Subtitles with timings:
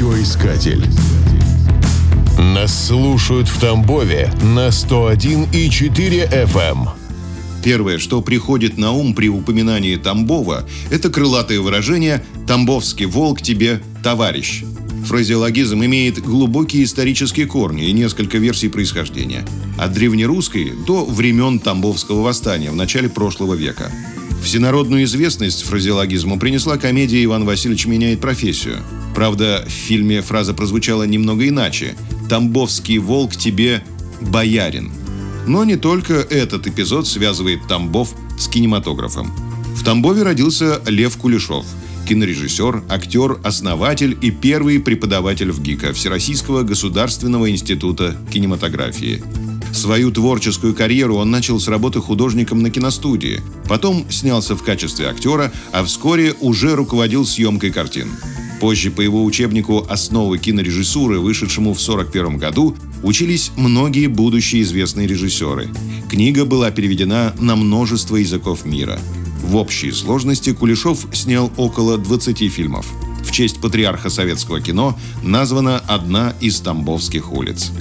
[0.00, 0.82] Радиоискатель.
[2.38, 6.88] Нас слушают в Тамбове на 101,4 FM.
[7.62, 14.64] Первое, что приходит на ум при упоминании Тамбова, это крылатое выражение «Тамбовский волк тебе товарищ».
[15.04, 19.44] Фразеологизм имеет глубокие исторические корни и несколько версий происхождения.
[19.78, 23.92] От древнерусской до времен Тамбовского восстания в начале прошлого века.
[24.42, 28.78] Всенародную известность фразеологизму принесла комедия «Иван Васильевич меняет профессию».
[29.14, 31.94] Правда, в фильме фраза прозвучала немного иначе.
[32.28, 33.82] «Тамбовский волк тебе
[34.20, 34.90] боярин».
[35.46, 39.32] Но не только этот эпизод связывает Тамбов с кинематографом.
[39.74, 41.66] В Тамбове родился Лев Кулешов–
[42.10, 49.22] кинорежиссер, актер, основатель и первый преподаватель в ГИКа Всероссийского государственного института кинематографии.
[49.72, 53.40] Свою творческую карьеру он начал с работы художником на киностудии.
[53.68, 58.10] Потом снялся в качестве актера, а вскоре уже руководил съемкой картин.
[58.60, 65.70] Позже по его учебнику «Основы кинорежиссуры», вышедшему в 1941 году, учились многие будущие известные режиссеры.
[66.10, 68.98] Книга была переведена на множество языков мира–
[69.42, 72.86] в общей сложности Кулешов снял около 20 фильмов.
[73.24, 77.72] В честь патриарха советского кино названа одна из Тамбовских улиц.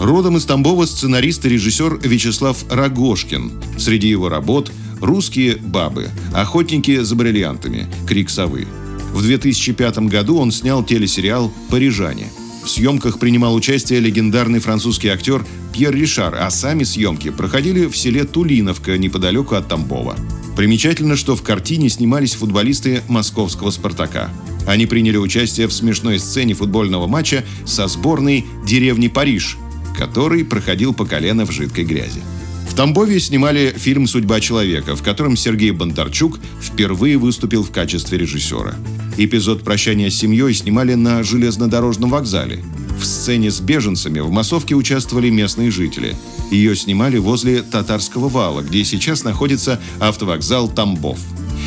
[0.00, 3.52] Родом из Тамбова сценарист и режиссер Вячеслав Рогошкин.
[3.78, 8.66] Среди его работ «Русские бабы», «Охотники за бриллиантами», «Крик совы».
[9.12, 12.28] В 2005 году он снял телесериал «Парижане».
[12.64, 18.24] В съемках принимал участие легендарный французский актер Пьер Ришар, а сами съемки проходили в селе
[18.24, 20.16] Тулиновка, неподалеку от Тамбова.
[20.56, 24.30] Примечательно, что в картине снимались футболисты московского «Спартака».
[24.66, 29.58] Они приняли участие в смешной сцене футбольного матча со сборной деревни Париж,
[30.00, 32.22] который проходил по колено в жидкой грязи.
[32.66, 38.76] В Тамбове снимали фильм «Судьба человека», в котором Сергей Бондарчук впервые выступил в качестве режиссера.
[39.18, 42.64] Эпизод прощания с семьей снимали на железнодорожном вокзале.
[42.98, 46.16] В сцене с беженцами в массовке участвовали местные жители.
[46.50, 51.18] Ее снимали возле Татарского вала, где сейчас находится автовокзал Тамбов.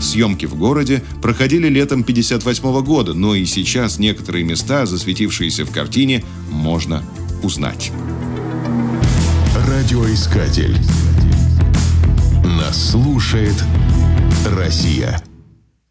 [0.00, 6.24] Съемки в городе проходили летом 1958 года, но и сейчас некоторые места, засветившиеся в картине,
[6.50, 7.04] можно
[7.42, 7.92] узнать.
[9.66, 10.78] Радиоискатель.
[12.44, 13.54] Нас слушает
[14.56, 15.20] Россия.